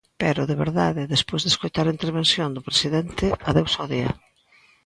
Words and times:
Pero, 0.21 0.41
de 0.49 0.55
verdade, 0.63 1.11
despois 1.13 1.41
de 1.43 1.51
escoitar 1.53 1.85
a 1.87 1.95
intervención 1.97 2.49
do 2.51 2.65
presidente, 2.67 3.25
adeus 3.49 3.73
ao 3.75 3.89
día. 3.93 4.11